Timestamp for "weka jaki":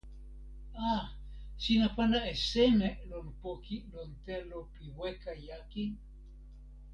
4.99-5.85